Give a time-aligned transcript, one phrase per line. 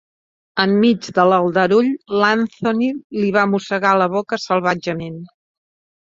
[0.61, 1.89] Enmig de l'aldarull
[2.21, 2.81] l'Anthony
[3.25, 5.21] li va mossegar la boca salvatgement.